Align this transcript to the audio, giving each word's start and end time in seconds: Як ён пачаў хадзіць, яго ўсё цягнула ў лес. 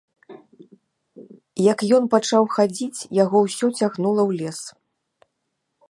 Як 1.71 1.79
ён 1.97 2.03
пачаў 2.13 2.43
хадзіць, 2.55 3.05
яго 3.23 3.37
ўсё 3.45 3.65
цягнула 3.79 4.21
ў 4.29 4.41
лес. 4.41 4.59